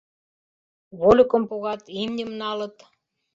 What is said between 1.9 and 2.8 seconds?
имньым налыт.